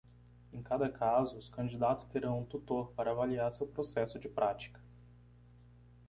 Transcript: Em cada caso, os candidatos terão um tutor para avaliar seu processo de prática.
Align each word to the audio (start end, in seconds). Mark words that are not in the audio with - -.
Em 0.51 0.63
cada 0.63 0.89
caso, 0.89 1.37
os 1.37 1.47
candidatos 1.47 2.05
terão 2.05 2.39
um 2.39 2.43
tutor 2.43 2.91
para 2.93 3.11
avaliar 3.11 3.53
seu 3.53 3.67
processo 3.67 4.17
de 4.17 4.27
prática. 4.27 4.81